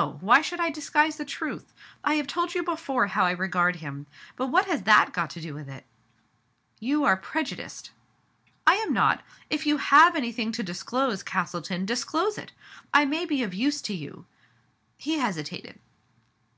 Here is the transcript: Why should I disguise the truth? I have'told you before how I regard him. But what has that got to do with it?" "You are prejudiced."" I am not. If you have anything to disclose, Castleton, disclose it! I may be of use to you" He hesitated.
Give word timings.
Why 0.00 0.40
should 0.40 0.60
I 0.60 0.70
disguise 0.70 1.16
the 1.18 1.26
truth? 1.26 1.74
I 2.02 2.14
have'told 2.14 2.54
you 2.54 2.62
before 2.62 3.08
how 3.08 3.26
I 3.26 3.32
regard 3.32 3.76
him. 3.84 4.06
But 4.34 4.46
what 4.46 4.64
has 4.64 4.84
that 4.84 5.12
got 5.12 5.28
to 5.28 5.42
do 5.42 5.52
with 5.52 5.68
it?" 5.68 5.84
"You 6.80 7.04
are 7.04 7.18
prejudiced."" 7.18 7.90
I 8.66 8.76
am 8.76 8.94
not. 8.94 9.22
If 9.50 9.66
you 9.66 9.76
have 9.76 10.16
anything 10.16 10.52
to 10.52 10.62
disclose, 10.62 11.22
Castleton, 11.22 11.84
disclose 11.84 12.38
it! 12.38 12.52
I 12.94 13.04
may 13.04 13.26
be 13.26 13.42
of 13.42 13.52
use 13.52 13.82
to 13.82 13.94
you" 13.94 14.24
He 15.06 15.18
hesitated. 15.18 15.78